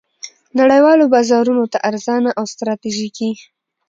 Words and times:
نړیوالو 0.59 1.05
بازارونو 1.13 1.63
ته 1.73 1.77
ارزانه 1.89 2.29
او 2.39 2.45
ستراتیژیکې 2.53 3.29